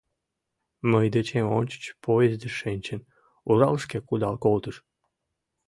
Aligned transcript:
Мый 0.91 1.05
дечем 1.15 1.47
ончыч 1.57 1.83
поездыш 2.03 2.53
шинчын, 2.61 3.01
Уралышке 3.49 3.97
кудал 4.07 4.35
колтыш. 4.43 4.75